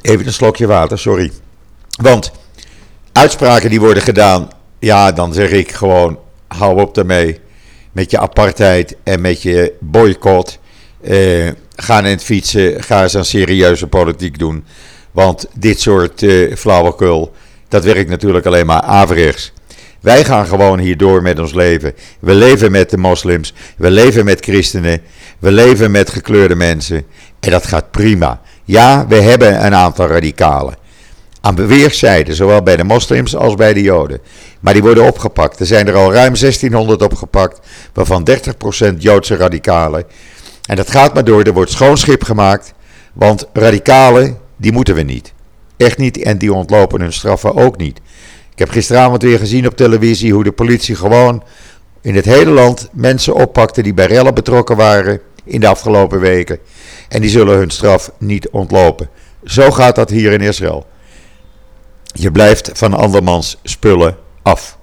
Even 0.03 0.27
een 0.27 0.33
slokje 0.33 0.67
water, 0.67 0.99
sorry. 0.99 1.33
Want 1.99 2.33
uitspraken 3.13 3.71
die 3.71 3.81
worden 3.81 4.03
gedaan, 4.03 4.49
ja, 4.79 5.13
dan 5.13 5.33
zeg 5.33 5.51
ik 5.51 5.73
gewoon: 5.73 6.19
hou 6.49 6.81
op 6.81 6.95
daarmee. 6.95 7.41
Met 7.93 8.11
je 8.11 8.19
apartheid 8.19 8.97
en 9.03 9.21
met 9.21 9.43
je 9.43 9.73
boycott. 9.81 10.59
Eh, 11.01 11.49
ga 11.77 11.99
in 11.99 12.05
het 12.05 12.25
fietsen, 12.25 12.83
ga 12.83 13.03
eens 13.03 13.17
aan 13.17 13.25
serieuze 13.25 13.87
politiek 13.87 14.39
doen. 14.39 14.65
Want 15.11 15.49
dit 15.55 15.81
soort 15.81 16.23
uh, 16.23 16.57
flauwekul, 16.57 17.33
dat 17.69 17.85
werkt 17.85 18.11
natuurlijk 18.11 18.47
alleen 18.47 18.67
maar 18.67 18.81
averechts. 18.81 19.53
Wij 20.01 20.25
gaan 20.25 20.47
gewoon 20.47 20.79
hier 20.79 20.97
door 20.97 21.23
met 21.23 21.39
ons 21.39 21.55
leven. 21.55 21.95
We 22.21 22.35
leven 22.35 22.71
met 22.71 22.91
de 22.91 22.97
moslims, 22.97 23.55
we 23.77 23.91
leven 23.91 24.25
met 24.25 24.45
christenen, 24.45 25.01
we 25.39 25.53
leven 25.53 25.91
met 25.91 26.11
gekleurde 26.11 26.55
mensen. 26.55 27.05
En 27.41 27.51
dat 27.51 27.67
gaat 27.67 27.91
prima. 27.91 28.41
Ja, 28.65 29.07
we 29.09 29.21
hebben 29.21 29.65
een 29.65 29.75
aantal 29.75 30.07
radicalen. 30.07 30.77
Aan 31.41 31.67
weerszijden, 31.67 32.35
zowel 32.35 32.63
bij 32.63 32.77
de 32.77 32.85
moslims 32.85 33.37
als 33.37 33.55
bij 33.55 33.73
de 33.73 33.83
joden. 33.83 34.21
Maar 34.61 34.73
die 34.73 34.83
worden 34.83 35.07
opgepakt. 35.07 35.61
Er 35.61 35.67
zijn 35.67 35.87
er 35.87 35.95
al 35.95 36.13
ruim 36.13 36.35
1600 36.35 37.03
opgepakt, 37.03 37.61
waarvan 37.93 38.29
30% 38.91 38.95
Joodse 38.99 39.37
radicalen. 39.37 40.05
En 40.67 40.77
dat 40.77 40.91
gaat 40.91 41.15
maar 41.15 41.25
door, 41.25 41.43
er 41.43 41.53
wordt 41.53 41.71
schoon 41.71 41.99
schip 41.99 42.25
gemaakt. 42.25 42.73
Want 43.13 43.47
radicalen, 43.53 44.39
die 44.57 44.73
moeten 44.73 44.95
we 44.95 45.03
niet. 45.03 45.33
Echt 45.77 45.99
niet, 45.99 46.23
en 46.23 46.39
die 46.39 46.53
ontlopen 46.53 47.01
hun 47.01 47.13
straffen 47.13 47.55
ook 47.55 47.77
niet. 47.77 48.01
Ik 48.53 48.59
heb 48.59 48.71
gisteravond 48.71 49.23
weer 49.23 49.39
gezien 49.39 49.67
op 49.67 49.77
televisie 49.77 50.33
hoe 50.33 50.45
de 50.45 50.53
politie 50.53 50.95
gewoon 50.95 51.43
in 52.01 52.15
het 52.15 52.25
hele 52.25 52.51
land 52.51 52.89
mensen 52.93 53.35
oppakte 53.35 53.83
die 53.83 53.95
bij 53.95 54.07
rellen 54.07 54.35
betrokken 54.35 54.77
waren 54.77 55.21
in 55.45 55.61
de 55.61 55.69
afgelopen 55.69 56.21
weken. 56.21 56.59
En 57.09 57.21
die 57.21 57.31
zullen 57.31 57.59
hun 57.59 57.71
straf 57.71 58.11
niet 58.19 58.49
ontlopen. 58.49 59.09
Zo 59.45 59.71
gaat 59.71 59.95
dat 59.95 60.11
hier 60.11 60.33
in 60.33 60.41
Israël. 60.41 60.87
Je 62.21 62.33
blijft 62.33 62.71
van 62.75 62.95
andermans 62.95 63.59
spullen 63.63 64.17
af. 64.43 64.79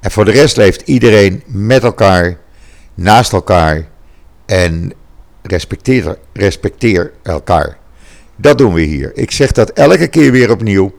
En 0.00 0.10
voor 0.10 0.24
de 0.24 0.30
rest 0.30 0.56
leeft 0.56 0.82
iedereen 0.84 1.42
met 1.46 1.82
elkaar, 1.82 2.38
naast 2.94 3.32
elkaar 3.32 3.88
en 4.46 4.92
respecteer, 5.42 6.18
respecteer 6.32 7.12
elkaar. 7.22 7.76
Dat 8.36 8.58
doen 8.58 8.74
we 8.74 8.80
hier. 8.80 9.12
Ik 9.14 9.30
zeg 9.30 9.52
dat 9.52 9.70
elke 9.70 10.08
keer 10.08 10.32
weer 10.32 10.50
opnieuw 10.50 10.94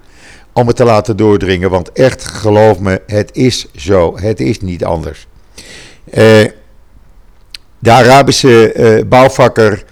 om 0.53 0.67
het 0.67 0.75
te 0.75 0.83
laten 0.83 1.17
doordringen, 1.17 1.69
want 1.69 1.91
echt 1.91 2.25
geloof 2.25 2.79
me, 2.79 3.01
het 3.05 3.29
is 3.35 3.71
zo. 3.75 4.17
Het 4.17 4.39
is 4.39 4.61
niet 4.61 4.83
anders. 4.85 5.27
Uh, 6.05 6.13
de 7.79 7.91
Arabische 7.91 8.73
uh, 8.75 9.07
bouwvakker 9.07 9.83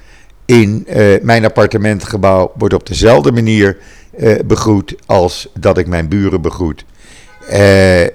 in 0.46 0.88
uh, 0.90 1.22
mijn 1.22 1.46
appartementgebouw 1.46 2.52
wordt 2.56 2.74
op 2.74 2.88
dezelfde 2.88 3.32
manier 3.32 3.78
uh, 4.18 4.40
begroet 4.46 4.96
als 5.06 5.48
dat 5.60 5.78
ik 5.78 5.88
mijn 5.88 6.08
buren 6.08 6.42
begroet. 6.42 6.86
er 7.48 8.12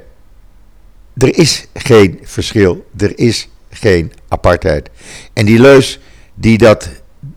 is 1.14 1.66
geen 1.74 2.18
verschil. 2.22 2.86
Er 2.96 3.18
is 3.18 3.48
geen 3.70 4.12
apartheid. 4.28 4.90
En 5.32 5.46
die 5.46 5.58
leus 5.58 6.00
die 6.34 6.58
dat 6.58 6.88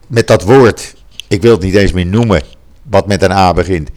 met 0.07 0.27
dat 0.27 0.43
woord, 0.43 0.95
ik 1.27 1.41
wil 1.41 1.51
het 1.51 1.61
niet 1.61 1.75
eens 1.75 1.91
meer 1.91 2.05
noemen, 2.05 2.41
wat 2.89 3.07
met 3.07 3.21
een 3.21 3.31
A 3.31 3.53
begint, 3.53 3.89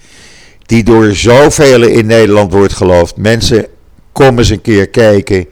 die 0.63 0.85
door 0.85 1.15
zoveel 1.15 1.83
in 1.83 2.07
Nederland 2.07 2.53
wordt 2.53 2.73
geloofd. 2.73 3.17
Mensen, 3.17 3.67
kom 4.13 4.39
eens 4.39 4.49
een 4.49 4.61
keer 4.61 4.89
kijken. 4.89 5.47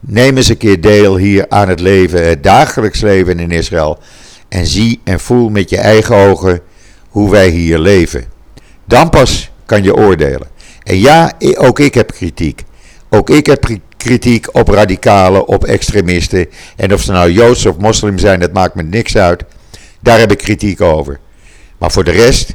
Neem 0.00 0.36
eens 0.36 0.48
een 0.48 0.56
keer 0.56 0.80
deel 0.80 1.16
hier 1.16 1.48
aan 1.48 1.68
het 1.68 1.80
leven, 1.80 2.28
het 2.28 2.42
dagelijks 2.42 3.00
leven 3.00 3.38
in 3.38 3.50
Israël. 3.50 3.98
En 4.48 4.66
zie 4.66 5.00
en 5.04 5.20
voel 5.20 5.48
met 5.48 5.70
je 5.70 5.76
eigen 5.76 6.14
ogen 6.14 6.60
hoe 7.08 7.30
wij 7.30 7.48
hier 7.48 7.78
leven. 7.78 8.24
Dan 8.90 9.10
pas 9.10 9.50
kan 9.66 9.82
je 9.82 9.94
oordelen. 9.94 10.48
En 10.82 10.98
ja, 10.98 11.32
ook 11.54 11.78
ik 11.78 11.94
heb 11.94 12.12
kritiek. 12.12 12.62
Ook 13.08 13.30
ik 13.30 13.46
heb 13.46 13.78
kritiek 13.96 14.54
op 14.54 14.68
radicalen, 14.68 15.46
op 15.46 15.64
extremisten. 15.64 16.46
En 16.76 16.92
of 16.92 17.02
ze 17.02 17.12
nou 17.12 17.30
joods 17.30 17.66
of 17.66 17.76
moslim 17.76 18.18
zijn, 18.18 18.40
dat 18.40 18.52
maakt 18.52 18.74
me 18.74 18.82
niks 18.82 19.16
uit. 19.16 19.44
Daar 20.00 20.18
heb 20.18 20.32
ik 20.32 20.38
kritiek 20.38 20.80
over. 20.80 21.18
Maar 21.78 21.90
voor 21.90 22.04
de 22.04 22.10
rest, 22.10 22.54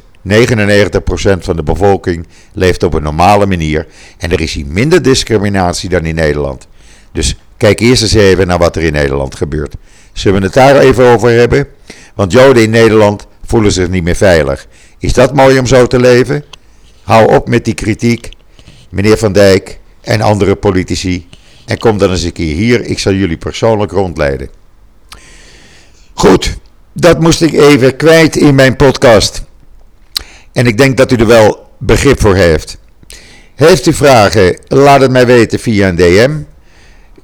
van 1.38 1.56
de 1.56 1.62
bevolking 1.62 2.26
leeft 2.52 2.82
op 2.82 2.94
een 2.94 3.02
normale 3.02 3.46
manier. 3.46 3.86
En 4.18 4.32
er 4.32 4.40
is 4.40 4.54
hier 4.54 4.66
minder 4.66 5.02
discriminatie 5.02 5.88
dan 5.88 6.04
in 6.04 6.14
Nederland. 6.14 6.66
Dus 7.12 7.36
kijk 7.56 7.80
eerst 7.80 8.02
eens 8.02 8.14
even 8.14 8.46
naar 8.46 8.58
wat 8.58 8.76
er 8.76 8.82
in 8.82 8.92
Nederland 8.92 9.34
gebeurt. 9.34 9.74
Zullen 10.12 10.38
we 10.38 10.44
het 10.44 10.54
daar 10.54 10.78
even 10.78 11.04
over 11.04 11.30
hebben? 11.30 11.66
Want 12.14 12.32
Joden 12.32 12.62
in 12.62 12.70
Nederland 12.70 13.26
voelen 13.46 13.72
zich 13.72 13.88
niet 13.88 14.02
meer 14.02 14.16
veilig. 14.16 14.66
Is 14.98 15.12
dat 15.12 15.34
mooi 15.34 15.58
om 15.58 15.66
zo 15.66 15.86
te 15.86 16.00
leven? 16.00 16.44
Hou 17.02 17.34
op 17.34 17.48
met 17.48 17.64
die 17.64 17.74
kritiek, 17.74 18.28
meneer 18.90 19.18
Van 19.18 19.32
Dijk 19.32 19.78
en 20.00 20.20
andere 20.20 20.54
politici. 20.54 21.28
En 21.66 21.78
kom 21.78 21.98
dan 21.98 22.10
eens 22.10 22.22
een 22.22 22.32
keer 22.32 22.54
hier. 22.54 22.84
Ik 22.84 22.98
zal 22.98 23.12
jullie 23.12 23.36
persoonlijk 23.36 23.92
rondleiden. 23.92 24.48
Goed, 26.14 26.56
dat 26.92 27.20
moest 27.20 27.42
ik 27.42 27.52
even 27.52 27.96
kwijt 27.96 28.36
in 28.36 28.54
mijn 28.54 28.76
podcast. 28.76 29.44
En 30.52 30.66
ik 30.66 30.78
denk 30.78 30.96
dat 30.96 31.12
u 31.12 31.16
er 31.16 31.26
wel 31.26 31.68
begrip 31.78 32.20
voor 32.20 32.34
heeft. 32.34 32.78
Heeft 33.54 33.86
u 33.86 33.92
vragen? 33.92 34.58
Laat 34.68 35.00
het 35.00 35.10
mij 35.10 35.26
weten 35.26 35.58
via 35.58 35.88
een 35.88 35.96
DM. 35.96 36.32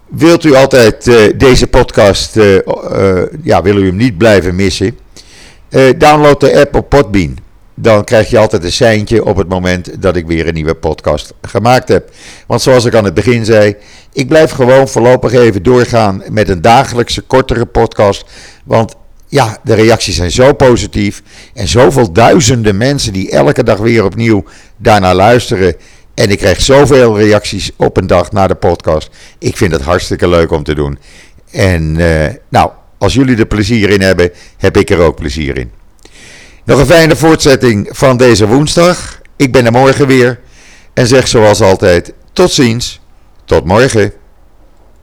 Wilt 0.08 0.44
u 0.44 0.54
altijd 0.54 1.06
uh, 1.06 1.32
deze 1.36 1.66
podcast, 1.66 2.36
uh, 2.36 2.54
uh, 2.54 3.22
ja, 3.42 3.62
wil 3.62 3.76
u 3.76 3.86
hem 3.86 3.96
niet 3.96 4.18
blijven 4.18 4.54
missen? 4.54 4.98
Download 5.98 6.40
de 6.40 6.58
app 6.60 6.74
op 6.74 6.88
Podbean. 6.88 7.36
Dan 7.74 8.04
krijg 8.04 8.30
je 8.30 8.38
altijd 8.38 8.64
een 8.64 8.72
seintje 8.72 9.24
op 9.24 9.36
het 9.36 9.48
moment 9.48 10.02
dat 10.02 10.16
ik 10.16 10.26
weer 10.26 10.48
een 10.48 10.54
nieuwe 10.54 10.74
podcast 10.74 11.32
gemaakt 11.42 11.88
heb. 11.88 12.10
Want 12.46 12.62
zoals 12.62 12.84
ik 12.84 12.94
aan 12.94 13.04
het 13.04 13.14
begin 13.14 13.44
zei, 13.44 13.76
ik 14.12 14.28
blijf 14.28 14.50
gewoon 14.50 14.88
voorlopig 14.88 15.32
even 15.32 15.62
doorgaan 15.62 16.22
met 16.30 16.48
een 16.48 16.60
dagelijkse 16.60 17.20
kortere 17.20 17.66
podcast. 17.66 18.24
Want 18.64 18.94
ja, 19.28 19.58
de 19.62 19.74
reacties 19.74 20.16
zijn 20.16 20.30
zo 20.30 20.52
positief. 20.52 21.22
En 21.54 21.68
zoveel 21.68 22.12
duizenden 22.12 22.76
mensen 22.76 23.12
die 23.12 23.30
elke 23.30 23.64
dag 23.64 23.78
weer 23.78 24.04
opnieuw 24.04 24.44
daarnaar 24.76 25.14
luisteren. 25.14 25.76
En 26.14 26.30
ik 26.30 26.38
krijg 26.38 26.60
zoveel 26.60 27.18
reacties 27.18 27.70
op 27.76 27.96
een 27.96 28.06
dag 28.06 28.32
na 28.32 28.46
de 28.46 28.54
podcast. 28.54 29.10
Ik 29.38 29.56
vind 29.56 29.72
het 29.72 29.82
hartstikke 29.82 30.28
leuk 30.28 30.50
om 30.50 30.62
te 30.62 30.74
doen. 30.74 30.98
En 31.50 31.96
uh, 31.98 32.26
nou, 32.48 32.70
als 33.02 33.14
jullie 33.14 33.36
er 33.36 33.46
plezier 33.46 33.90
in 33.90 34.00
hebben, 34.00 34.30
heb 34.56 34.76
ik 34.76 34.90
er 34.90 34.98
ook 34.98 35.16
plezier 35.16 35.56
in. 35.58 35.70
Nog 36.64 36.78
een 36.78 36.86
fijne 36.86 37.16
voortzetting 37.16 37.88
van 37.90 38.16
deze 38.16 38.46
woensdag. 38.46 39.20
Ik 39.36 39.52
ben 39.52 39.66
er 39.66 39.72
morgen 39.72 40.06
weer. 40.06 40.40
En 40.94 41.06
zeg 41.06 41.28
zoals 41.28 41.60
altijd: 41.60 42.12
tot 42.32 42.52
ziens, 42.52 43.00
tot 43.44 43.64
morgen. 43.64 44.12